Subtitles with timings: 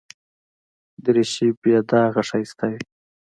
[1.03, 2.79] دریشي بې داغه ښایسته وي.